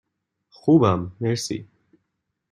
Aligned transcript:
خوبم، 0.49 1.11
مرسی. 1.21 1.67